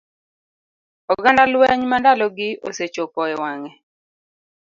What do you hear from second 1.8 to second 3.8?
ma ndalogi osechopo e wang'e.